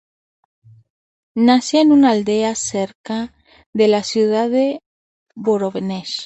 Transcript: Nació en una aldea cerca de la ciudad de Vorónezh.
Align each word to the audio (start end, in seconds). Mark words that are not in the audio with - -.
Nació 1.35 1.81
en 1.81 1.91
una 1.91 2.09
aldea 2.09 2.55
cerca 2.55 3.35
de 3.71 3.87
la 3.87 4.01
ciudad 4.01 4.49
de 4.49 4.79
Vorónezh. 5.35 6.17